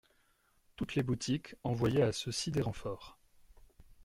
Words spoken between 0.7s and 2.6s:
Toutes les boutiques envoyaient à ceux-ci